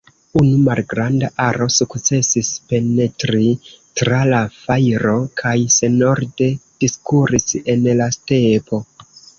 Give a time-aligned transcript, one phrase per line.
[0.39, 3.51] Unu malgranda aro sukcesis penetri
[4.01, 6.51] tra la fajro kaj senorde
[6.87, 8.87] diskuris en la stepo.